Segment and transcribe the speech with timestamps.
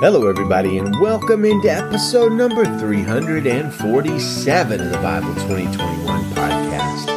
[0.00, 7.08] Hello, everybody, and welcome into episode number 347 of the Bible 2021 podcast.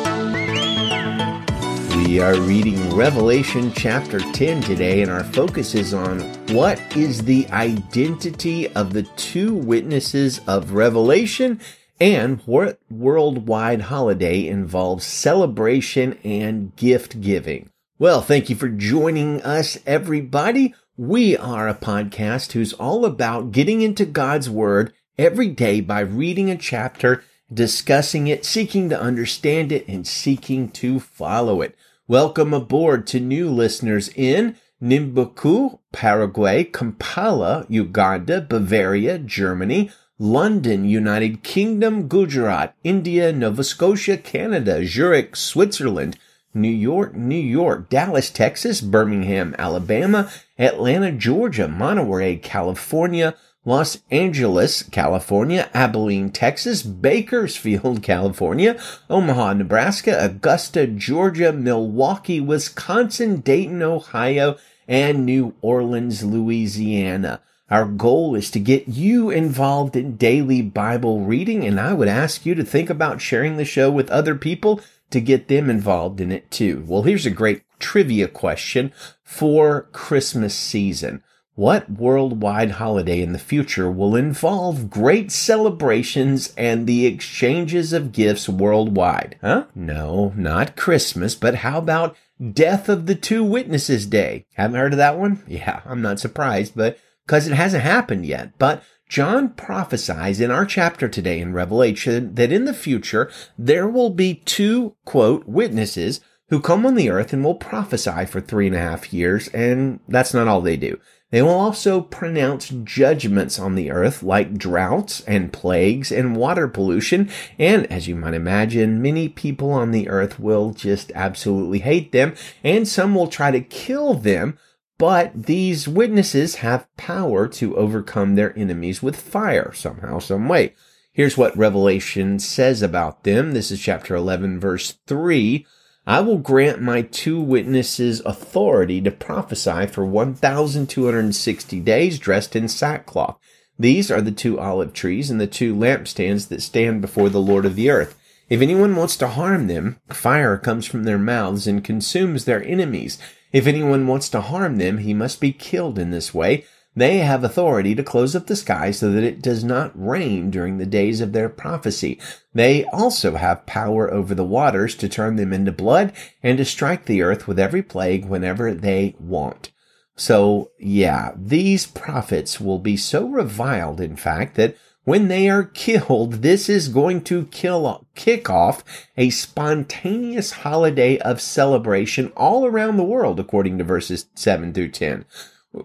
[1.95, 6.21] We are reading Revelation chapter 10 today, and our focus is on
[6.55, 11.61] what is the identity of the two witnesses of Revelation
[11.99, 17.69] and what worldwide holiday involves celebration and gift giving.
[17.99, 20.73] Well, thank you for joining us, everybody.
[20.97, 26.49] We are a podcast who's all about getting into God's Word every day by reading
[26.51, 31.77] a chapter, discussing it, seeking to understand it, and seeking to follow it.
[32.09, 42.09] Welcome aboard to new listeners in Nimbuku, Paraguay, Kampala, Uganda, Bavaria, Germany, London, United Kingdom,
[42.09, 46.19] Gujarat, India, Nova Scotia, Canada, Zurich, Switzerland,
[46.53, 50.29] New York, New York, Dallas, Texas, Birmingham, Alabama,
[50.59, 58.77] Atlanta, Georgia, Monterey, California, Los Angeles, California, Abilene, Texas, Bakersfield, California,
[59.09, 67.39] Omaha, Nebraska, Augusta, Georgia, Milwaukee, Wisconsin, Dayton, Ohio, and New Orleans, Louisiana.
[67.69, 72.45] Our goal is to get you involved in daily Bible reading, and I would ask
[72.45, 76.31] you to think about sharing the show with other people to get them involved in
[76.31, 76.83] it too.
[76.87, 78.91] Well, here's a great trivia question
[79.23, 81.23] for Christmas season.
[81.55, 88.47] What worldwide holiday in the future will involve great celebrations and the exchanges of gifts
[88.47, 89.37] worldwide?
[89.41, 89.65] Huh?
[89.75, 92.15] No, not Christmas, but how about
[92.53, 94.45] Death of the Two Witnesses Day?
[94.53, 95.43] Haven't heard of that one?
[95.47, 98.57] Yeah, I'm not surprised, but because it hasn't happened yet.
[98.57, 98.81] But
[99.11, 104.35] John prophesies in our chapter today in Revelation that in the future there will be
[104.35, 108.79] two, quote, witnesses who come on the earth and will prophesy for three and a
[108.79, 110.97] half years, and that's not all they do.
[111.29, 117.29] They will also pronounce judgments on the earth like droughts and plagues and water pollution.
[117.59, 122.33] And as you might imagine, many people on the earth will just absolutely hate them
[122.63, 124.57] and some will try to kill them
[125.01, 130.75] but these witnesses have power to overcome their enemies with fire somehow, some way.
[131.11, 133.53] Here's what Revelation says about them.
[133.53, 135.65] This is chapter 11, verse 3.
[136.05, 143.39] I will grant my two witnesses authority to prophesy for 1,260 days dressed in sackcloth.
[143.79, 147.65] These are the two olive trees and the two lampstands that stand before the Lord
[147.65, 148.20] of the earth.
[148.51, 153.17] If anyone wants to harm them, fire comes from their mouths and consumes their enemies.
[153.53, 156.65] If anyone wants to harm them, he must be killed in this way.
[156.93, 160.79] They have authority to close up the sky so that it does not rain during
[160.79, 162.19] the days of their prophecy.
[162.53, 166.11] They also have power over the waters to turn them into blood
[166.43, 169.71] and to strike the earth with every plague whenever they want.
[170.17, 176.41] So, yeah, these prophets will be so reviled, in fact, that when they are killed,
[176.41, 178.83] this is going to kill, kick off
[179.17, 185.25] a spontaneous holiday of celebration all around the world, according to verses 7 through 10,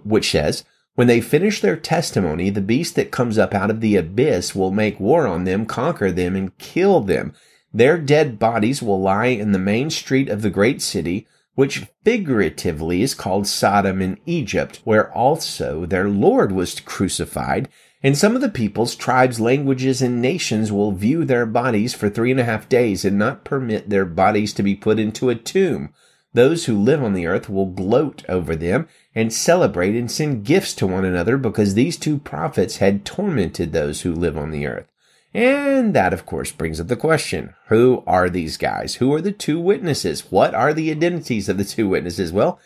[0.04, 0.64] which says,
[0.96, 4.70] when they finish their testimony, the beast that comes up out of the abyss will
[4.70, 7.34] make war on them, conquer them, and kill them.
[7.72, 13.02] Their dead bodies will lie in the main street of the great city, which figuratively
[13.02, 17.68] is called Sodom in Egypt, where also their Lord was crucified,
[18.06, 22.30] and some of the peoples, tribes, languages, and nations will view their bodies for three
[22.30, 25.92] and a half days and not permit their bodies to be put into a tomb.
[26.32, 30.72] Those who live on the earth will gloat over them and celebrate and send gifts
[30.74, 34.86] to one another because these two prophets had tormented those who live on the earth.
[35.34, 38.94] And that, of course, brings up the question who are these guys?
[38.94, 40.30] Who are the two witnesses?
[40.30, 42.32] What are the identities of the two witnesses?
[42.32, 42.60] Well,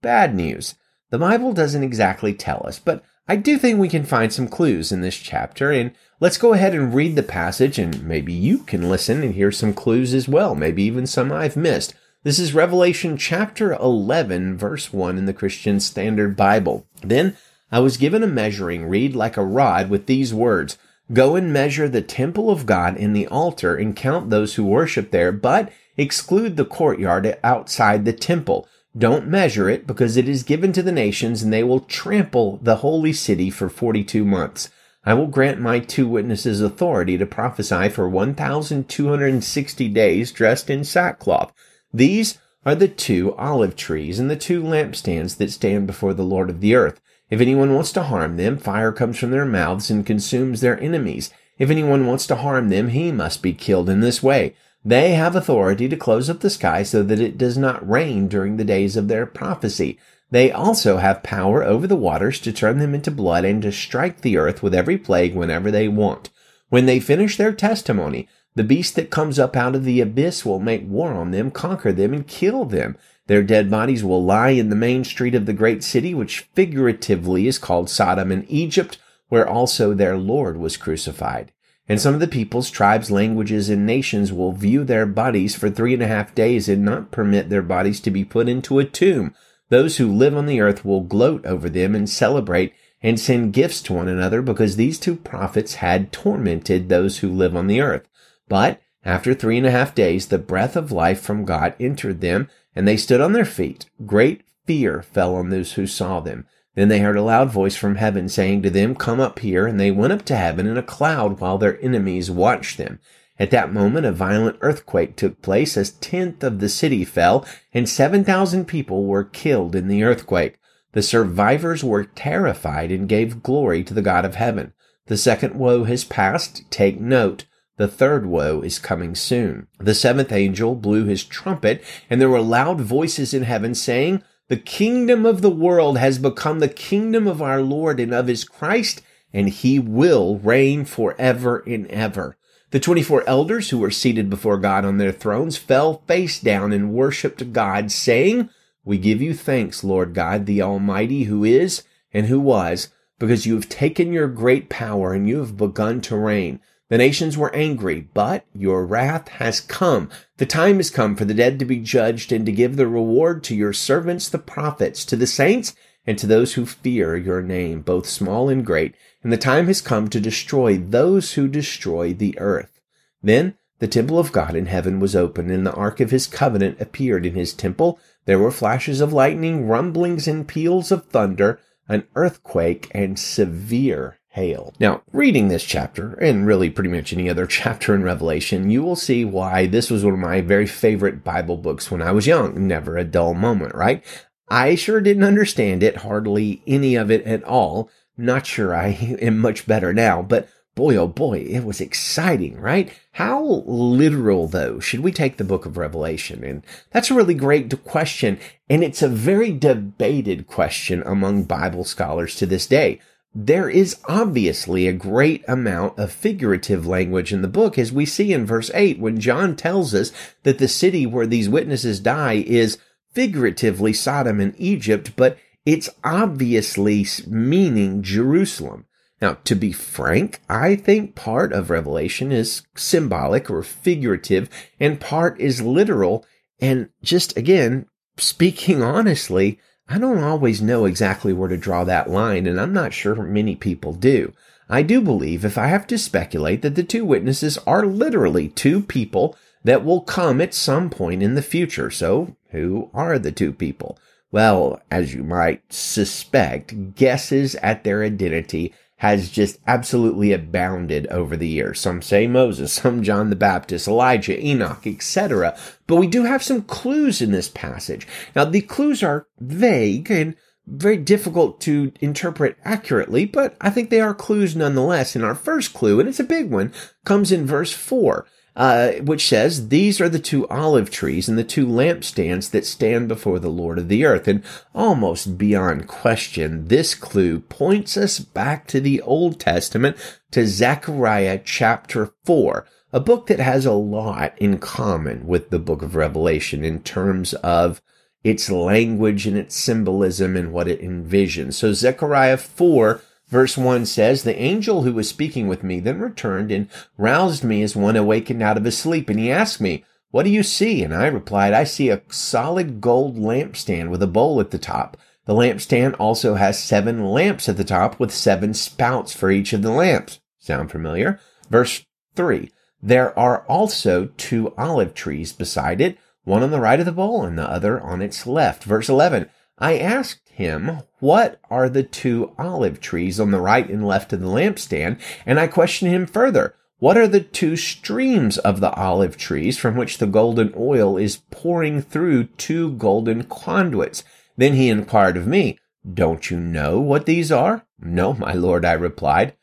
[0.00, 0.74] bad news.
[1.10, 4.92] The Bible doesn't exactly tell us, but I do think we can find some clues
[4.92, 8.88] in this chapter, and let's go ahead and read the passage, and maybe you can
[8.88, 11.94] listen and hear some clues as well, maybe even some I've missed.
[12.22, 16.86] This is Revelation chapter 11, verse 1 in the Christian Standard Bible.
[17.02, 17.36] Then
[17.72, 20.78] I was given a measuring reed like a rod with these words
[21.12, 25.12] Go and measure the temple of God in the altar and count those who worship
[25.12, 30.72] there, but exclude the courtyard outside the temple don't measure it because it is given
[30.72, 34.70] to the nations and they will trample the holy city for 42 months.
[35.04, 41.52] I will grant my two witnesses authority to prophesy for 1,260 days dressed in sackcloth.
[41.92, 46.50] These are the two olive trees and the two lampstands that stand before the Lord
[46.50, 47.00] of the earth.
[47.30, 51.30] If anyone wants to harm them, fire comes from their mouths and consumes their enemies.
[51.58, 54.54] If anyone wants to harm them, he must be killed in this way.
[54.86, 58.56] They have authority to close up the sky so that it does not rain during
[58.56, 59.98] the days of their prophecy.
[60.30, 64.20] They also have power over the waters to turn them into blood and to strike
[64.20, 66.30] the earth with every plague whenever they want.
[66.68, 70.60] When they finish their testimony, the beast that comes up out of the abyss will
[70.60, 72.96] make war on them, conquer them, and kill them.
[73.26, 77.48] Their dead bodies will lie in the main street of the great city, which figuratively
[77.48, 78.98] is called Sodom and Egypt,
[79.30, 81.50] where also their Lord was crucified.
[81.88, 85.94] And some of the peoples, tribes, languages, and nations will view their bodies for three
[85.94, 89.34] and a half days and not permit their bodies to be put into a tomb.
[89.68, 92.72] Those who live on the earth will gloat over them and celebrate
[93.02, 97.54] and send gifts to one another because these two prophets had tormented those who live
[97.54, 98.08] on the earth.
[98.48, 102.48] But after three and a half days, the breath of life from God entered them
[102.74, 103.86] and they stood on their feet.
[104.04, 106.46] Great fear fell on those who saw them.
[106.76, 109.66] Then they heard a loud voice from heaven saying to them, Come up here.
[109.66, 113.00] And they went up to heaven in a cloud while their enemies watched them.
[113.38, 115.76] At that moment, a violent earthquake took place.
[115.76, 117.44] A tenth of the city fell,
[117.74, 120.58] and 7,000 people were killed in the earthquake.
[120.92, 124.72] The survivors were terrified and gave glory to the God of heaven.
[125.06, 126.70] The second woe has passed.
[126.70, 127.46] Take note.
[127.76, 129.66] The third woe is coming soon.
[129.78, 134.56] The seventh angel blew his trumpet, and there were loud voices in heaven saying, The
[134.56, 139.02] kingdom of the world has become the kingdom of our Lord and of his Christ,
[139.32, 142.36] and he will reign forever and ever.
[142.70, 146.92] The 24 elders who were seated before God on their thrones fell face down and
[146.92, 148.50] worshiped God, saying,
[148.84, 151.82] We give you thanks, Lord God, the Almighty, who is
[152.12, 152.88] and who was,
[153.18, 156.60] because you have taken your great power and you have begun to reign.
[156.88, 160.08] The nations were angry, but your wrath has come.
[160.36, 163.42] The time has come for the dead to be judged and to give the reward
[163.44, 165.74] to your servants, the prophets, to the saints,
[166.06, 168.94] and to those who fear your name, both small and great,
[169.24, 172.80] and the time has come to destroy those who destroy the earth.
[173.20, 176.80] Then the temple of God in heaven was opened, and the ark of his covenant
[176.80, 177.98] appeared in his temple.
[178.26, 184.74] There were flashes of lightning, rumblings and peals of thunder, an earthquake, and severe hail.
[184.78, 188.96] Now, reading this chapter, and really pretty much any other chapter in Revelation, you will
[188.96, 192.66] see why this was one of my very favorite Bible books when I was young.
[192.66, 194.04] Never a dull moment, right?
[194.48, 198.88] I sure didn't understand it, hardly any of it at all, not sure I
[199.20, 202.92] am much better now, but boy, oh boy, it was exciting, right?
[203.12, 206.44] How literal, though, should we take the book of Revelation?
[206.44, 208.38] And that's a really great question.
[208.68, 213.00] And it's a very debated question among Bible scholars to this day.
[213.38, 218.32] There is obviously a great amount of figurative language in the book, as we see
[218.32, 220.10] in verse 8, when John tells us
[220.44, 222.78] that the city where these witnesses die is
[223.12, 225.36] figuratively Sodom and Egypt, but
[225.66, 228.86] it's obviously meaning Jerusalem.
[229.20, 234.48] Now, to be frank, I think part of Revelation is symbolic or figurative
[234.80, 236.24] and part is literal.
[236.58, 237.84] And just again,
[238.16, 242.92] speaking honestly, I don't always know exactly where to draw that line, and I'm not
[242.92, 244.32] sure many people do.
[244.68, 248.82] I do believe, if I have to speculate, that the two witnesses are literally two
[248.82, 251.90] people that will come at some point in the future.
[251.90, 253.98] So, who are the two people?
[254.32, 261.48] Well, as you might suspect, guesses at their identity has just absolutely abounded over the
[261.48, 261.78] years.
[261.80, 265.56] Some say Moses, some John the Baptist, Elijah, Enoch, etc.
[265.86, 268.06] But we do have some clues in this passage.
[268.34, 270.34] Now, the clues are vague and
[270.66, 275.14] very difficult to interpret accurately, but I think they are clues nonetheless.
[275.14, 276.72] And our first clue, and it's a big one,
[277.04, 278.26] comes in verse 4
[278.56, 283.06] uh, which says, These are the two olive trees and the two lampstands that stand
[283.06, 284.26] before the Lord of the earth.
[284.26, 284.42] And
[284.74, 289.96] almost beyond question, this clue points us back to the Old Testament,
[290.30, 295.82] to Zechariah chapter 4, a book that has a lot in common with the book
[295.82, 297.82] of Revelation in terms of
[298.24, 301.54] its language and its symbolism and what it envisions.
[301.54, 306.52] So Zechariah 4 Verse 1 says, The angel who was speaking with me then returned
[306.52, 309.10] and roused me as one awakened out of his sleep.
[309.10, 310.82] And he asked me, What do you see?
[310.82, 314.96] And I replied, I see a solid gold lampstand with a bowl at the top.
[315.24, 319.62] The lampstand also has seven lamps at the top with seven spouts for each of
[319.62, 320.20] the lamps.
[320.38, 321.18] Sound familiar?
[321.50, 322.50] Verse 3.
[322.80, 327.24] There are also two olive trees beside it, one on the right of the bowl
[327.24, 328.62] and the other on its left.
[328.62, 329.28] Verse 11.
[329.58, 334.20] I asked him, What are the two olive trees on the right and left of
[334.20, 335.00] the lampstand?
[335.24, 339.76] And I questioned him further, What are the two streams of the olive trees from
[339.76, 344.04] which the golden oil is pouring through two golden conduits?
[344.36, 345.58] Then he inquired of me,
[345.90, 347.66] Don't you know what these are?
[347.80, 349.34] No, my lord, I replied.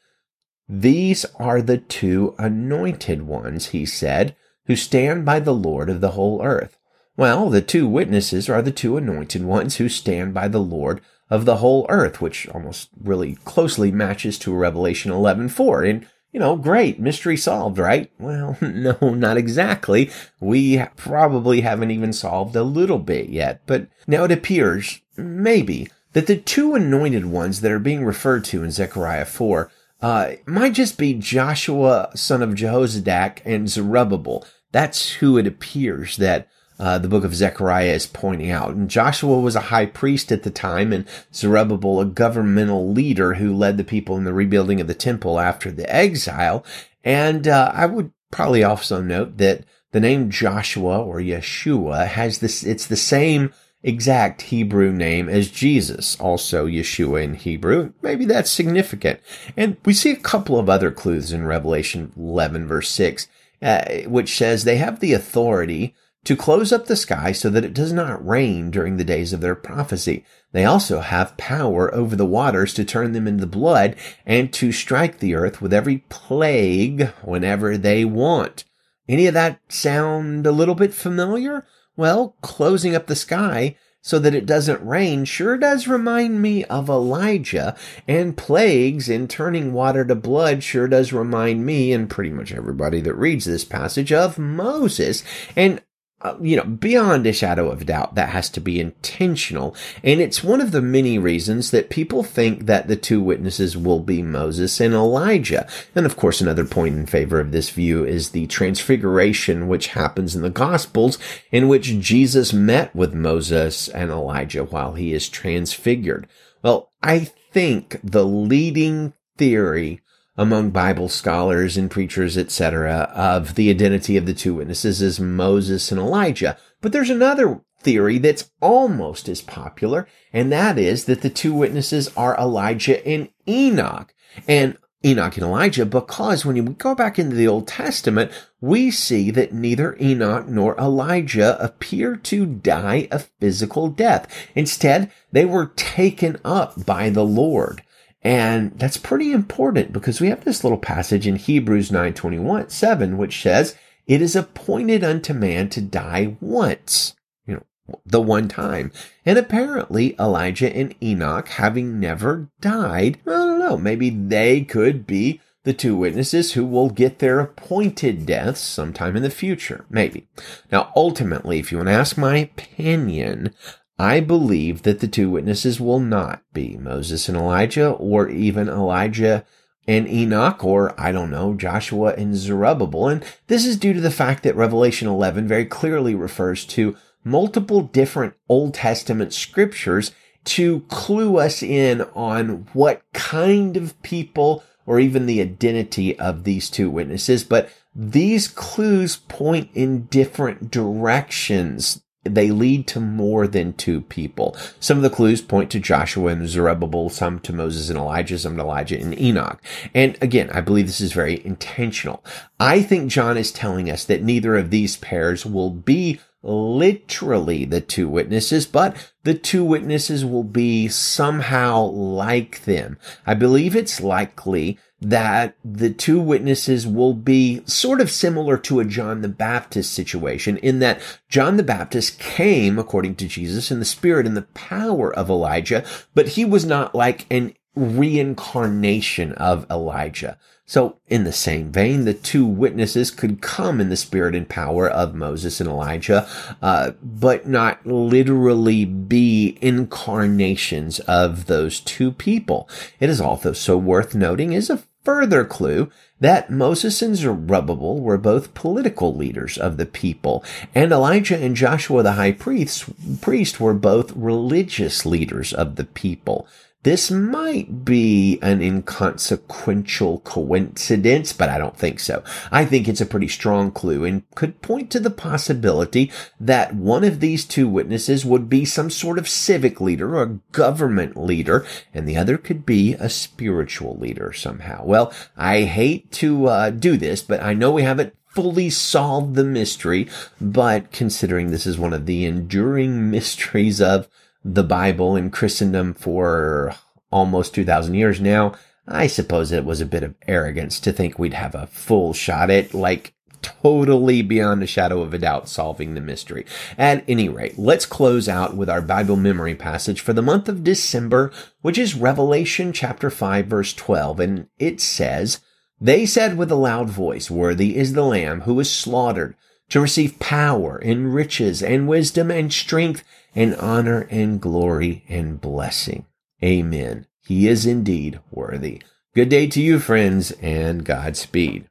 [0.69, 4.35] These are the two anointed ones, he said,
[4.67, 6.77] who stand by the Lord of the whole earth.
[7.15, 11.45] Well, the two witnesses are the two anointed ones who stand by the Lord of
[11.45, 15.89] the whole earth, which almost really closely matches to Revelation 11:4.
[15.89, 18.11] And you know, great, mystery solved, right?
[18.19, 20.09] Well, no, not exactly.
[20.39, 26.25] We probably haven't even solved a little bit yet, but now it appears, maybe, that
[26.25, 30.97] the two anointed ones that are being referred to in Zechariah 4 uh, might just
[30.97, 34.45] be Joshua, son of Jehozadak, and Zerubbabel.
[34.71, 36.47] That's who it appears that
[36.83, 38.71] uh, the book of Zechariah is pointing out.
[38.71, 43.55] And Joshua was a high priest at the time, and Zerubbabel a governmental leader who
[43.55, 46.65] led the people in the rebuilding of the temple after the exile.
[47.01, 49.63] And uh, I would probably also note that
[49.93, 56.19] the name Joshua or Yeshua has this, it's the same exact Hebrew name as Jesus,
[56.19, 57.93] also Yeshua in Hebrew.
[58.01, 59.21] Maybe that's significant.
[59.55, 63.29] And we see a couple of other clues in Revelation 11 verse 6,
[63.61, 67.73] uh, which says they have the authority to close up the sky so that it
[67.73, 70.23] does not rain during the days of their prophecy.
[70.51, 75.19] They also have power over the waters to turn them into blood and to strike
[75.19, 78.63] the earth with every plague whenever they want.
[79.07, 81.65] Any of that sound a little bit familiar?
[81.97, 86.89] Well, closing up the sky so that it doesn't rain sure does remind me of
[86.89, 87.75] Elijah,
[88.05, 92.99] and plagues in turning water to blood sure does remind me and pretty much everybody
[92.99, 95.23] that reads this passage of Moses.
[95.55, 95.81] And
[96.23, 99.75] uh, you know, beyond a shadow of doubt, that has to be intentional.
[100.03, 103.99] And it's one of the many reasons that people think that the two witnesses will
[103.99, 105.67] be Moses and Elijah.
[105.93, 110.33] And of course, another point in favor of this view is the transfiguration, which happens
[110.33, 111.17] in the Gospels,
[111.51, 116.27] in which Jesus met with Moses and Elijah while he is transfigured.
[116.63, 117.19] Well, I
[117.51, 120.02] think the leading theory
[120.37, 125.91] among Bible scholars and preachers, etc., of the identity of the two witnesses as Moses
[125.91, 126.57] and Elijah.
[126.81, 132.09] But there's another theory that's almost as popular, and that is that the two witnesses
[132.17, 134.13] are Elijah and Enoch.
[134.47, 139.31] And Enoch and Elijah because when you go back into the Old Testament, we see
[139.31, 144.33] that neither Enoch nor Elijah appear to die a physical death.
[144.55, 147.83] Instead, they were taken up by the Lord.
[148.23, 153.41] And that's pretty important because we have this little passage in Hebrews 9:21, 7, which
[153.41, 153.75] says,
[154.05, 157.15] it is appointed unto man to die once,
[157.45, 157.63] you know,
[158.05, 158.91] the one time.
[159.25, 165.41] And apparently Elijah and Enoch, having never died, I don't know, maybe they could be
[165.63, 169.85] the two witnesses who will get their appointed deaths sometime in the future.
[169.89, 170.27] Maybe.
[170.71, 173.53] Now, ultimately, if you want to ask my opinion,
[173.99, 179.45] I believe that the two witnesses will not be Moses and Elijah, or even Elijah
[179.87, 183.07] and Enoch, or I don't know, Joshua and Zerubbabel.
[183.07, 187.81] And this is due to the fact that Revelation 11 very clearly refers to multiple
[187.81, 190.11] different Old Testament scriptures
[190.45, 196.69] to clue us in on what kind of people or even the identity of these
[196.69, 197.43] two witnesses.
[197.43, 204.55] But these clues point in different directions they lead to more than two people.
[204.79, 208.55] Some of the clues point to Joshua and Zerubbabel, some to Moses and Elijah, some
[208.57, 209.61] to Elijah and Enoch.
[209.93, 212.23] And again, I believe this is very intentional.
[212.59, 217.81] I think John is telling us that neither of these pairs will be literally the
[217.81, 222.97] two witnesses, but the two witnesses will be somehow like them.
[223.25, 228.85] I believe it's likely that the two witnesses will be sort of similar to a
[228.85, 233.85] John the Baptist situation in that John the Baptist came, according to Jesus, in the
[233.85, 240.37] spirit and the power of Elijah, but he was not like an reincarnation of Elijah.
[240.65, 244.89] So in the same vein, the two witnesses could come in the spirit and power
[244.89, 246.27] of Moses and Elijah,
[246.61, 252.69] uh, but not literally be incarnations of those two people.
[252.99, 258.17] It is also so worth noting is a further clue that Moses and Zerubbabel were
[258.17, 260.43] both political leaders of the people,
[260.73, 262.85] and Elijah and Joshua the high priest,
[263.21, 266.47] priest were both religious leaders of the people.
[266.83, 272.23] This might be an inconsequential coincidence, but I don't think so.
[272.51, 276.11] I think it's a pretty strong clue and could point to the possibility
[276.41, 281.15] that one of these two witnesses would be some sort of civic leader or government
[281.15, 284.83] leader, and the other could be a spiritual leader somehow.
[284.83, 289.43] Well, I hate to uh, do this, but I know we haven't fully solved the
[289.45, 290.09] mystery,
[290.41, 294.09] but considering this is one of the enduring mysteries of
[294.43, 296.75] the Bible in Christendom for
[297.11, 298.53] almost 2000 years now,
[298.87, 302.49] I suppose it was a bit of arrogance to think we'd have a full shot
[302.49, 306.45] at like totally beyond a shadow of a doubt solving the mystery.
[306.77, 310.63] At any rate, let's close out with our Bible memory passage for the month of
[310.63, 311.31] December,
[311.61, 314.19] which is Revelation chapter 5 verse 12.
[314.19, 315.41] And it says,
[315.79, 319.35] They said with a loud voice, Worthy is the Lamb who was slaughtered
[319.69, 323.03] to receive power and riches and wisdom and strength
[323.35, 326.05] and honor and glory and blessing.
[326.43, 327.07] Amen.
[327.25, 328.81] He is indeed worthy.
[329.15, 331.67] Good day to you, friends, and Godspeed.